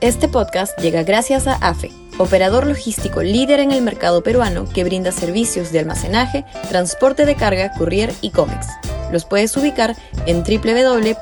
Este 0.00 0.28
podcast 0.28 0.78
llega 0.78 1.02
gracias 1.02 1.46
a 1.46 1.56
AFE, 1.56 1.90
operador 2.16 2.66
logístico 2.66 3.22
líder 3.22 3.60
en 3.60 3.70
el 3.70 3.82
mercado 3.82 4.22
peruano 4.22 4.64
que 4.64 4.82
brinda 4.82 5.12
servicios 5.12 5.72
de 5.72 5.80
almacenaje, 5.80 6.46
transporte 6.70 7.26
de 7.26 7.34
carga, 7.34 7.70
courier 7.76 8.10
y 8.22 8.30
cómics. 8.30 8.66
Los 9.12 9.26
puedes 9.26 9.54
ubicar 9.58 9.94
en 10.24 10.42
www.afe.pe. 10.42 11.20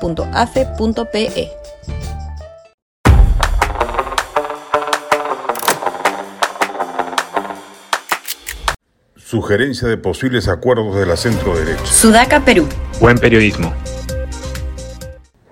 Sugerencia 9.17 9.89
de 9.89 9.97
posibles 9.97 10.47
acuerdos 10.47 10.95
de 10.95 11.05
la 11.05 11.17
centro 11.17 11.53
derecha. 11.57 11.85
Sudaca, 11.85 12.45
Perú. 12.45 12.65
Buen 13.01 13.17
periodismo. 13.17 13.73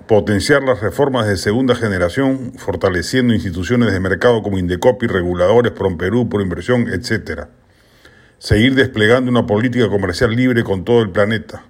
Potenciar 0.07 0.63
las 0.63 0.79
reformas 0.79 1.27
de 1.27 1.35
segunda 1.35 1.75
generación, 1.75 2.53
fortaleciendo 2.55 3.33
instituciones 3.33 3.91
de 3.91 3.99
mercado 3.99 4.41
como 4.41 4.57
Indecopi, 4.57 5.05
reguladores, 5.05 5.73
Perú, 5.97 6.29
por 6.29 6.41
inversión, 6.41 6.87
etc. 6.87 7.47
Seguir 8.39 8.75
desplegando 8.75 9.29
una 9.29 9.45
política 9.45 9.89
comercial 9.89 10.33
libre 10.33 10.63
con 10.63 10.85
todo 10.85 11.01
el 11.01 11.09
planeta. 11.09 11.65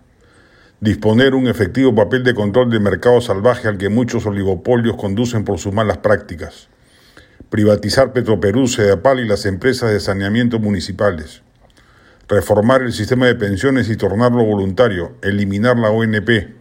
Disponer 0.80 1.34
un 1.34 1.48
efectivo 1.48 1.95
papel 1.95 2.23
de 2.23 2.36
control 2.36 2.70
del 2.70 2.81
mercado 2.81 3.22
salvaje 3.22 3.68
al 3.68 3.80
que 3.80 3.90
muchos 3.90 4.28
oligopolios 4.28 4.98
conducen 4.98 5.44
por 5.44 5.58
sus 5.58 5.73
malas 5.73 5.98
prácticas. 5.98 6.67
Privatizar 7.50 8.14
Petroperú, 8.14 8.67
Sedapal 8.67 9.20
y 9.20 9.28
las 9.28 9.48
empresas 9.48 9.92
de 9.92 10.00
saneamiento 10.00 10.59
municipales 10.59 11.42
reformar 12.30 12.81
el 12.81 12.92
sistema 12.92 13.26
de 13.26 13.36
pensiones 13.36 13.90
y 13.90 13.95
tornarlo 13.95 14.44
voluntario, 14.44 15.16
eliminar 15.22 15.78
la 15.78 15.92
ONP, 15.92 16.57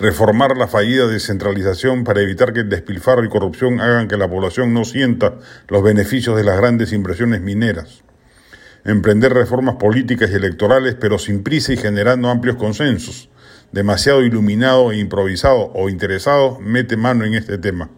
reformar 0.00 0.56
la 0.56 0.68
fallida 0.68 1.08
descentralización 1.08 2.04
para 2.04 2.20
evitar 2.20 2.52
que 2.52 2.60
el 2.60 2.68
despilfarro 2.68 3.24
y 3.24 3.28
corrupción 3.28 3.80
hagan 3.80 4.06
que 4.06 4.16
la 4.16 4.28
población 4.28 4.72
no 4.72 4.84
sienta 4.84 5.34
los 5.66 5.82
beneficios 5.82 6.36
de 6.36 6.44
las 6.44 6.56
grandes 6.56 6.92
inversiones 6.92 7.40
mineras, 7.40 8.04
emprender 8.84 9.34
reformas 9.34 9.76
políticas 9.76 10.30
y 10.30 10.34
electorales 10.34 10.94
pero 10.94 11.18
sin 11.18 11.42
prisa 11.42 11.72
y 11.72 11.76
generando 11.76 12.30
amplios 12.30 12.56
consensos. 12.56 13.28
Demasiado 13.72 14.22
iluminado 14.22 14.92
e 14.92 14.98
improvisado 14.98 15.70
o 15.74 15.90
interesado 15.90 16.58
mete 16.60 16.96
mano 16.96 17.26
en 17.26 17.34
este 17.34 17.58
tema. 17.58 17.90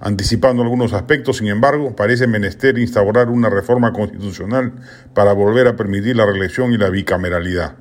Anticipando 0.00 0.62
algunos 0.62 0.92
aspectos, 0.92 1.38
sin 1.38 1.46
embargo, 1.46 1.96
parece 1.96 2.26
menester 2.26 2.76
instaurar 2.76 3.30
una 3.30 3.48
reforma 3.48 3.92
constitucional 3.92 4.72
para 5.14 5.32
volver 5.32 5.68
a 5.68 5.76
permitir 5.76 6.16
la 6.16 6.26
reelección 6.26 6.72
y 6.72 6.76
la 6.76 6.90
bicameralidad. 6.90 7.76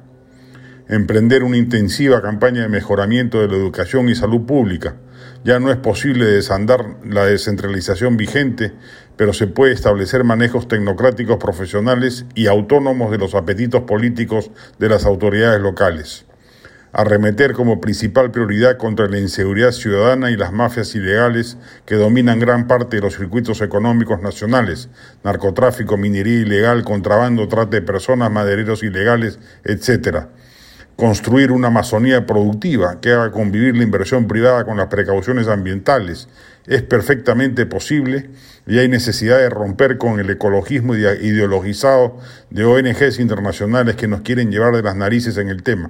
Emprender 0.92 1.45
una 1.45 1.56
intensiva 1.56 2.22
campaña 2.22 2.64
de 2.64 2.67
mejoramiento 2.67 3.39
de 3.39 3.47
la 3.47 3.56
educación 3.56 4.09
y 4.09 4.16
salud 4.16 4.45
pública. 4.45 4.97
Ya 5.45 5.58
no 5.58 5.72
es 5.72 5.78
posible 5.78 6.25
desandar 6.25 6.97
la 7.06 7.25
descentralización 7.25 8.17
vigente, 8.17 8.73
pero 9.16 9.31
se 9.31 9.47
puede 9.47 9.72
establecer 9.72 10.25
manejos 10.25 10.67
tecnocráticos 10.67 11.38
profesionales 11.38 12.25
y 12.36 12.47
autónomos 12.47 13.09
de 13.09 13.19
los 13.19 13.36
apetitos 13.36 13.84
políticos 13.84 14.52
de 14.80 14.89
las 14.89 15.06
autoridades 15.06 15.62
locales 15.62 16.25
arremeter 16.94 17.53
como 17.53 17.80
principal 17.80 18.31
prioridad 18.31 18.78
contra 18.78 19.08
la 19.08 19.17
inseguridad 19.17 19.72
ciudadana 19.72 20.30
y 20.30 20.36
las 20.36 20.52
mafias 20.52 20.94
ilegales 20.94 21.58
que 21.86 21.95
dominan 21.95 22.39
gran 22.39 22.67
parte 22.67 22.97
de 22.97 23.02
los 23.02 23.16
circuitos 23.16 23.62
económicos 23.62 24.22
nacionales, 24.22 24.89
narcotráfico, 25.23 25.97
minería 25.97 26.39
ilegal, 26.39 26.84
contrabando, 26.84 27.47
trata 27.47 27.78
de 27.78 27.81
personas, 27.81 28.30
madereros 28.30 28.84
ilegales, 28.84 29.39
etc. 29.64 30.28
Construir 30.95 31.52
una 31.52 31.67
Amazonía 31.67 32.25
productiva 32.25 33.00
que 33.02 33.11
haga 33.11 33.31
convivir 33.31 33.75
la 33.75 33.84
inversión 33.84 34.28
privada 34.28 34.66
con 34.66 34.78
las 34.78 34.88
precauciones 34.88 35.47
ambientales 35.47 36.28
es 36.67 36.84
perfectamente 36.84 37.66
posible 37.66 38.30
y 38.67 38.78
hay 38.78 38.88
necesidad 38.88 39.39
de 39.39 39.50
romper 39.50 39.97
con 39.97 40.19
el 40.19 40.30
ecologismo 40.30 40.95
ideologizado 40.95 42.19
de 42.52 42.66
ONGs 42.66 43.19
internacionales 43.19 43.96
que 43.96 44.07
nos 44.07 44.22
quieren 44.22 44.52
llevar 44.52 44.75
de 44.75 44.84
las 44.84 44.96
narices 44.96 45.38
en 45.38 45.50
el 45.50 45.63
tema 45.63 45.90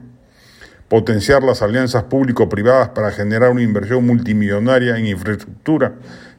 potenciar 0.91 1.41
las 1.41 1.61
alianzas 1.61 2.03
público-privadas 2.03 2.89
para 2.89 3.11
generar 3.11 3.49
una 3.51 3.61
inversión 3.61 4.05
multimillonaria 4.05 4.97
en 4.97 5.05
infraestructura 5.05 5.93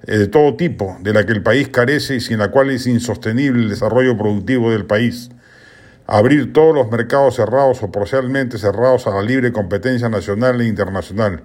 eh, 0.06 0.19
de 0.19 0.27
todo 0.27 0.56
tipo, 0.56 0.99
de 1.00 1.15
la 1.15 1.25
que 1.25 1.33
el 1.33 1.43
país 1.43 1.71
carece 1.71 2.17
y 2.17 2.21
sin 2.21 2.37
la 2.37 2.50
cual 2.50 2.69
es 2.69 2.87
insostenible 2.87 3.62
el 3.62 3.71
desarrollo 3.71 4.15
productivo 4.15 4.71
del 4.71 4.84
país. 4.84 5.31
Abrir 6.07 6.53
todos 6.53 6.75
los 6.75 6.91
mercados 6.91 7.37
cerrados 7.37 7.83
o 7.83 7.91
parcialmente 7.91 8.59
cerrados 8.59 9.07
a 9.07 9.11
la 9.11 9.23
libre 9.23 9.53
competencia 9.53 10.09
nacional 10.09 10.61
e 10.61 10.67
internacional 10.67 11.43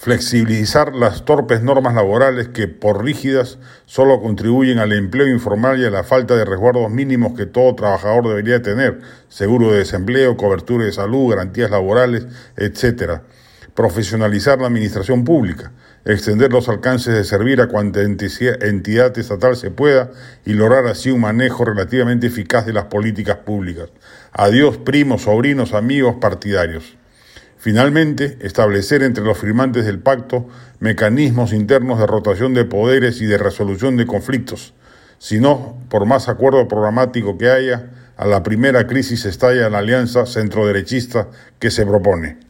flexibilizar 0.00 0.94
las 0.94 1.26
torpes 1.26 1.60
normas 1.62 1.94
laborales 1.94 2.48
que, 2.48 2.68
por 2.68 3.04
rígidas, 3.04 3.58
solo 3.84 4.22
contribuyen 4.22 4.78
al 4.78 4.94
empleo 4.94 5.28
informal 5.28 5.78
y 5.78 5.84
a 5.84 5.90
la 5.90 6.04
falta 6.04 6.34
de 6.34 6.46
resguardos 6.46 6.90
mínimos 6.90 7.34
que 7.34 7.44
todo 7.44 7.74
trabajador 7.74 8.26
debería 8.26 8.62
tener, 8.62 9.00
seguro 9.28 9.70
de 9.70 9.80
desempleo, 9.80 10.38
cobertura 10.38 10.86
de 10.86 10.92
salud, 10.92 11.28
garantías 11.28 11.70
laborales, 11.70 12.26
etc. 12.56 13.20
Profesionalizar 13.74 14.58
la 14.58 14.66
administración 14.66 15.24
pública, 15.24 15.72
extender 16.04 16.52
los 16.52 16.68
alcances 16.68 17.14
de 17.14 17.24
servir 17.24 17.60
a 17.60 17.68
cuanta 17.68 18.00
entidad 18.02 19.16
estatal 19.16 19.56
se 19.56 19.70
pueda 19.70 20.10
y 20.44 20.54
lograr 20.54 20.86
así 20.86 21.10
un 21.10 21.20
manejo 21.20 21.64
relativamente 21.64 22.26
eficaz 22.26 22.66
de 22.66 22.72
las 22.72 22.86
políticas 22.86 23.36
públicas. 23.36 23.90
Adiós 24.32 24.78
primos, 24.78 25.22
sobrinos, 25.22 25.72
amigos, 25.74 26.16
partidarios. 26.20 26.96
Finalmente, 27.58 28.38
establecer 28.40 29.02
entre 29.02 29.22
los 29.22 29.36
firmantes 29.36 29.84
del 29.84 29.98
pacto 29.98 30.48
mecanismos 30.78 31.52
internos 31.52 31.98
de 31.98 32.06
rotación 32.06 32.54
de 32.54 32.64
poderes 32.64 33.20
y 33.20 33.26
de 33.26 33.36
resolución 33.36 33.98
de 33.98 34.06
conflictos. 34.06 34.72
Si 35.18 35.38
no, 35.38 35.76
por 35.90 36.06
más 36.06 36.30
acuerdo 36.30 36.66
programático 36.66 37.36
que 37.36 37.50
haya, 37.50 37.90
a 38.16 38.26
la 38.26 38.42
primera 38.42 38.86
crisis 38.86 39.26
estalla 39.26 39.68
la 39.68 39.78
alianza 39.78 40.24
centroderechista 40.24 41.28
que 41.58 41.70
se 41.70 41.84
propone. 41.84 42.49